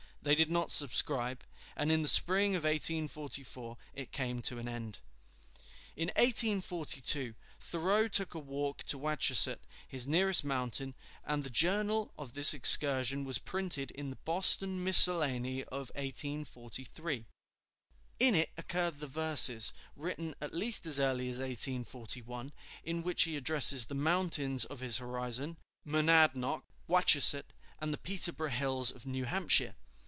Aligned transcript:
They 0.23 0.35
did 0.35 0.51
not 0.51 0.69
subscribe, 0.69 1.43
and 1.75 1.91
in 1.91 2.03
the 2.03 2.07
spring 2.07 2.55
of 2.55 2.63
1844 2.63 3.75
it 3.95 4.11
came 4.11 4.39
to 4.43 4.59
an 4.59 4.67
end. 4.67 4.99
In 5.95 6.09
1842 6.09 7.33
Thoreau 7.59 8.07
took 8.07 8.35
a 8.35 8.39
walk 8.39 8.83
to 8.83 8.99
Wachusett, 8.99 9.61
his 9.87 10.05
nearest 10.05 10.43
mountain, 10.43 10.93
and 11.25 11.41
the 11.41 11.49
journal 11.49 12.13
of 12.19 12.33
this 12.33 12.53
excursion 12.53 13.25
was 13.25 13.39
printed 13.39 13.89
in 13.89 14.11
the 14.11 14.15
"Boston 14.17 14.83
Miscellany" 14.83 15.61
of 15.63 15.89
1843. 15.95 17.25
In 18.19 18.35
it 18.35 18.51
occurred 18.59 18.99
the 18.99 19.07
verses, 19.07 19.73
written 19.95 20.35
at 20.39 20.53
least 20.53 20.85
as 20.85 20.99
early 20.99 21.31
as 21.31 21.39
1841, 21.39 22.51
in 22.83 23.01
which 23.01 23.23
he 23.23 23.35
addresses 23.35 23.87
the 23.87 23.95
mountains 23.95 24.65
of 24.65 24.81
his 24.81 24.99
horizon, 24.99 25.57
Monadnoc, 25.83 26.61
Wachusett, 26.87 27.53
and 27.79 27.91
the 27.91 27.97
Peterborough 27.97 28.49
Hills 28.49 28.91
of 28.91 29.07
New 29.07 29.25
Hampshire. 29.25 29.73